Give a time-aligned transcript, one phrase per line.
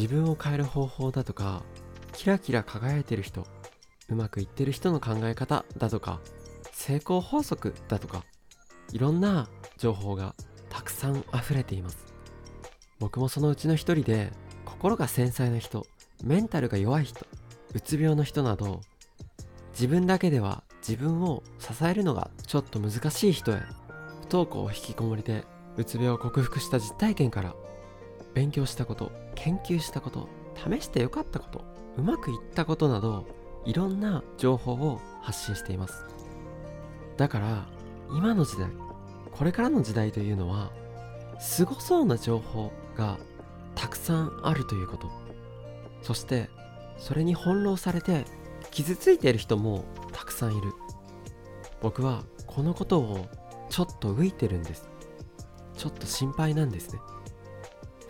[0.00, 1.62] 自分を変える方法だとか
[2.14, 3.46] キラキラ輝いてる人
[4.08, 6.20] うまくいってる人の考え方だとか
[6.72, 8.24] 成功法則だとか
[8.92, 10.34] いろんな情報が
[10.70, 12.06] たくさん溢れています。
[12.98, 14.32] 僕もそのうちの一人で
[14.64, 15.86] 心が繊細な人
[16.24, 17.26] メンタルが弱い人
[17.74, 18.80] うつ病の人など
[19.72, 23.56] 自分だけでは自分を支えるのがちょっと難しい人へ
[24.22, 25.44] 不登校引きこもりで
[25.76, 27.54] うつ病を克服した実体験から
[28.34, 31.64] 勉強したこと研究したこと試してよかったこと
[31.96, 33.26] うまくいったことなど
[33.64, 36.06] いろんな情報を発信しています。
[37.16, 37.66] だから
[38.10, 38.68] 今の時代
[39.32, 40.70] これからの時代というのは
[41.38, 43.18] すごそうな情報が
[43.74, 45.10] たくさんあるということ。
[46.02, 46.48] そして
[46.98, 48.24] それに翻弄されて
[48.70, 50.72] 傷ついている人もたくさんいる。
[51.82, 53.26] 僕はこのことを
[53.70, 54.88] ちょっと浮いてるんです。
[55.76, 57.00] ちょっと心配なんですね。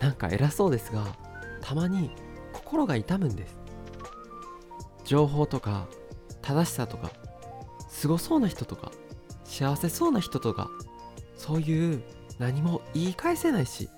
[0.01, 1.05] なんか偉そうですが
[1.61, 2.11] たまに
[2.51, 3.55] 心が痛むんです。
[5.05, 5.87] 情報とか
[6.41, 7.11] 正しさとか
[7.89, 8.91] すごそうな人とか
[9.43, 10.69] 幸せそうな人とか
[11.35, 12.03] そういう
[12.39, 13.89] 何も言い返せないし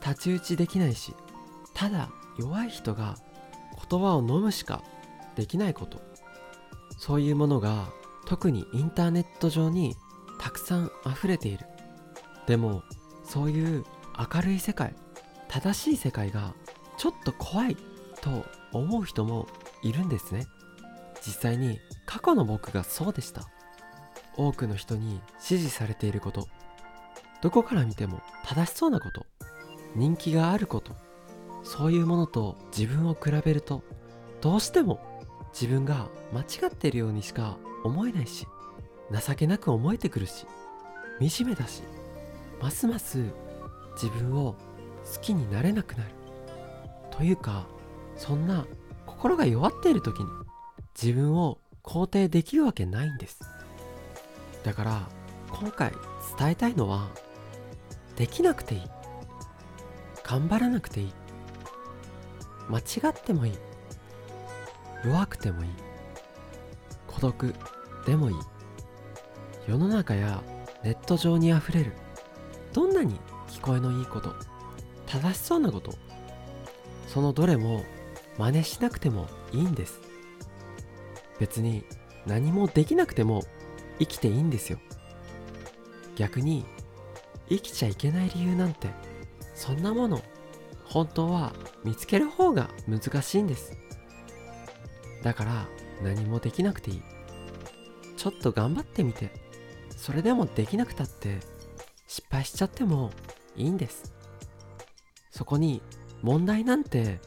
[0.00, 1.14] 太刀打ちできないし
[1.74, 3.16] ただ弱い人が
[3.88, 4.82] 言葉を飲むしか
[5.36, 6.00] できないこと。
[6.98, 7.88] そういうものが
[8.26, 9.96] 特にインターネット上に
[10.38, 11.66] たくさん溢れている。
[12.46, 12.82] でも
[13.24, 13.84] そういう
[14.34, 14.94] 明るい世界
[15.52, 16.54] 正しい世界が
[16.96, 17.76] ちょっと怖い
[18.22, 19.46] と思う人も
[19.82, 20.46] いるんですね。
[21.24, 23.42] 実際に過去の僕がそうでした。
[24.34, 26.48] 多くの人に支持されていること。
[27.42, 29.26] どこから見ても正しそうなこと。
[29.94, 30.96] 人気があること。
[31.64, 33.82] そういうものと自分を比べると
[34.40, 35.00] どうしても
[35.52, 38.46] 自分が間違っているようにしか思えないし
[39.10, 40.46] 情けなく思えてくるし
[41.20, 41.82] 惨めだし
[42.60, 43.24] ますます
[43.94, 44.56] 自分を
[45.04, 46.10] 好きになれなくなる。
[47.10, 47.66] というか
[48.16, 48.66] そんな
[49.06, 50.28] 心が弱っている時に
[51.00, 53.40] 自分を肯定できるわけないんです。
[54.64, 55.08] だから
[55.50, 55.92] 今回
[56.38, 57.10] 伝えたいのは
[58.16, 58.82] できなくていい。
[60.24, 61.12] 頑張らなくていい。
[62.68, 63.52] 間違ってもいい。
[65.04, 65.70] 弱くてもいい。
[67.08, 67.54] 孤独
[68.06, 68.36] でもいい。
[69.68, 70.42] 世の中や
[70.82, 71.92] ネット上にあふれる
[72.72, 74.34] どんなに聞こえのいいこと
[75.12, 75.92] 正しそうなこと。
[77.06, 77.84] そのどれも
[78.38, 80.00] 真似しなくてもいいんです。
[81.38, 81.84] 別に
[82.26, 83.42] 何もできなくても
[83.98, 84.78] 生きていいんですよ。
[86.16, 86.64] 逆に
[87.50, 88.88] 生きちゃいけない理由なんて
[89.54, 90.22] そんなもの
[90.84, 91.52] 本当は
[91.84, 93.76] 見つける方が難しいんです。
[95.22, 95.68] だから
[96.02, 97.02] 何もできなくていい。
[98.16, 99.30] ちょっと頑張ってみて
[99.94, 101.40] それでもできなくたって
[102.06, 103.10] 失敗しちゃっても
[103.56, 104.21] いいんです。
[105.42, 105.82] そこに
[106.22, 107.18] 問題なんて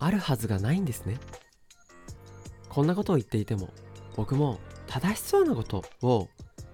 [0.00, 1.16] あるはずがないんですね。
[2.68, 3.68] こんなことを言っていても
[4.16, 4.58] 僕も
[4.88, 6.28] 正しそうなことを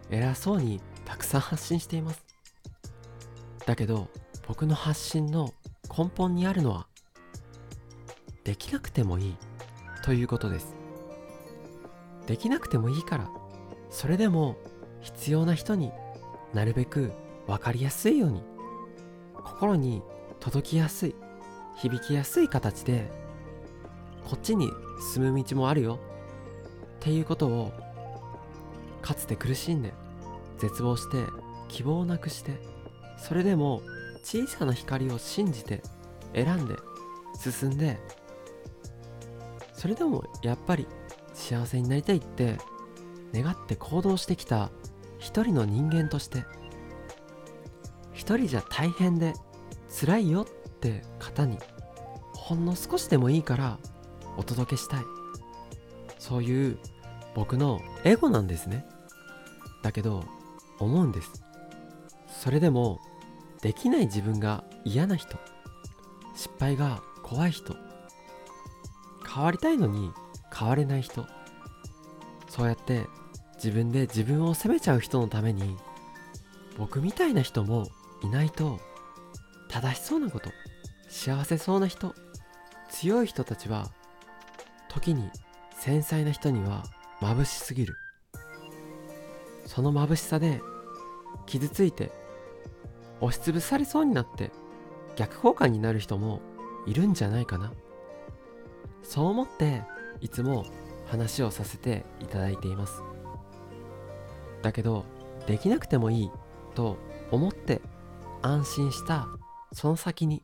[0.08, 2.24] 偉そうにたくさん発信しています。
[3.66, 4.08] だけど
[4.48, 5.52] 僕の発信の
[5.94, 6.86] 根本にあるのは
[8.42, 9.36] できなくてもいい
[10.02, 10.74] ということです。
[12.26, 13.28] できなくてもいいから
[13.90, 14.56] それでも
[15.02, 15.92] 必要な人に
[16.54, 17.12] なるべく
[17.46, 18.42] 分かりやすいように
[19.34, 20.02] 心に
[20.42, 21.14] 届きやすい
[21.76, 23.08] 響きやすい形で
[24.24, 24.68] こっちに
[25.14, 26.00] 進む道もあるよ。
[26.96, 27.72] っていうことを
[29.02, 29.92] かつて苦しんで
[30.58, 31.24] 絶望して
[31.68, 32.60] 希望をなくして
[33.18, 33.82] それでも
[34.24, 35.80] 小さな光を信じて
[36.34, 36.74] 選んで
[37.38, 37.98] 進んで
[39.74, 40.86] それでもやっぱり
[41.34, 42.58] 幸せになりたいって
[43.32, 44.70] 願って行動してきた
[45.18, 46.44] 一人の人間として
[48.12, 49.34] 一人じゃ大変で
[50.00, 51.58] 辛いよって方に
[52.34, 53.78] ほんの少しでもいいから
[54.36, 55.04] お届けしたい。
[56.18, 56.78] そういう
[57.34, 58.86] 僕のエゴなんですね。
[59.82, 60.24] だけど
[60.78, 61.42] 思うんです。
[62.42, 63.00] それでも
[63.62, 65.38] できない自分が嫌な人
[66.34, 67.76] 失敗が怖い人
[69.32, 70.10] 変わりたいのに
[70.52, 71.24] 変われない人
[72.48, 73.06] そうやって
[73.54, 75.76] 自分で自分を責めちゃう人のために
[76.78, 77.86] 僕みたいな人も
[78.22, 78.80] いないと
[79.72, 80.50] 正しそうなこと
[81.08, 82.14] 幸せそうな人
[82.90, 83.90] 強い人たちは
[84.90, 85.30] 時に
[85.74, 86.84] 繊細な人には
[87.22, 87.94] 眩しすぎる。
[89.64, 90.60] その眩しさで
[91.46, 92.12] 傷ついて
[93.22, 94.50] 押しつぶされそうになって
[95.16, 96.42] 逆効果になる人も
[96.86, 97.72] いるんじゃないかな。
[99.02, 99.82] そう思って
[100.20, 100.66] いつも
[101.06, 103.02] 話をさせていただいています。
[104.60, 105.06] だけど
[105.46, 106.30] できなくてもいい
[106.74, 106.98] と
[107.30, 107.80] 思って
[108.42, 109.28] 安心した
[109.72, 110.42] その先に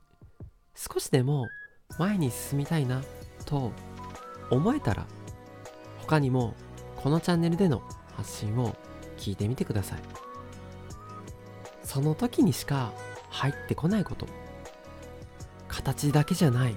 [0.74, 1.46] 少しでも
[1.98, 3.02] 前に進みたいな
[3.44, 3.72] と
[4.50, 5.06] 思えたら
[5.98, 6.54] 他にも
[6.96, 7.82] このチャンネルでの
[8.16, 8.74] 発信を
[9.16, 9.98] 聞いてみてください。
[11.84, 12.92] その時にしか
[13.30, 14.26] 入ってこないこと。
[15.68, 16.76] 形だけじゃない。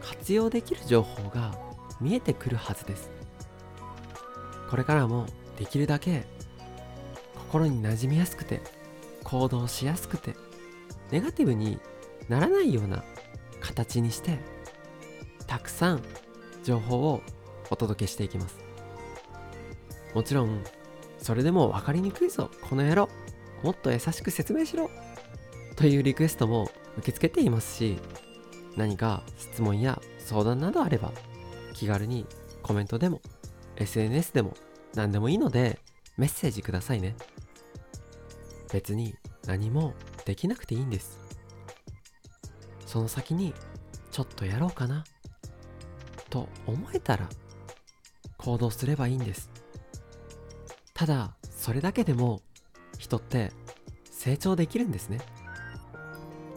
[0.00, 1.54] 活用できる情報が
[2.00, 3.10] 見えてくるはずです。
[4.68, 5.26] これからも
[5.56, 6.26] できるだけ
[7.36, 8.60] 心に馴染みやすくて
[9.24, 10.34] 行動しやすくて
[11.10, 11.78] ネガティブに
[12.28, 13.04] ならないような
[13.60, 14.38] 形にして
[15.46, 16.02] たくさん
[16.64, 17.22] 情報を
[17.70, 18.58] お届けしていきます。
[20.14, 20.62] もちろん
[21.18, 22.50] それでも分かりにくいぞ。
[22.68, 23.08] この野郎。
[23.62, 24.90] もっと優しく説明しろ。
[25.76, 27.98] というリクエストも受け付けていますし
[28.76, 31.12] 何か質問や相談などあれば
[31.72, 32.26] 気軽に
[32.62, 33.20] コメントでも
[33.76, 34.54] SNS でも
[34.94, 35.78] 何でもいいので
[36.16, 37.14] メッセージくださいね。
[38.72, 39.14] 別に
[39.46, 39.94] 何も
[40.28, 41.18] できなくていいんです。
[42.84, 43.54] その先に
[44.10, 45.04] ちょっとやろうかな。
[46.28, 47.26] と思えたら
[48.36, 49.50] 行動すればいいんです。
[50.92, 52.42] ただそれだけでも
[52.98, 53.52] 人って
[54.10, 55.18] 成長できるんですね。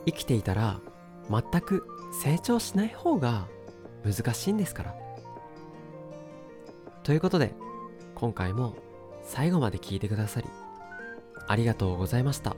[0.06, 0.82] 生きていたら
[1.30, 1.88] 全く
[2.22, 3.48] 成長しない方が
[4.04, 4.96] 難しいんですから。
[7.04, 7.56] ということで
[8.16, 8.76] 今回も
[9.24, 10.50] 最後まで聞いてくださり
[11.48, 12.58] ありがとうございました。